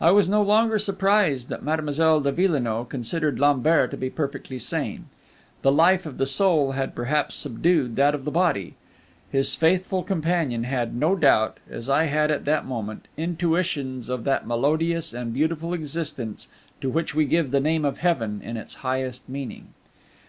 [0.00, 5.06] I was no longer surprised that Mademoiselle de Villenoix considered Lambert to be perfectly sane.
[5.62, 8.74] The life of the soul had perhaps subdued that of the body.
[9.28, 14.46] His faithful companion had, no doubt as I had at that moment intuitions of that
[14.46, 16.46] melodious and beautiful existence
[16.80, 19.74] to which we give the name of Heaven in its highest meaning.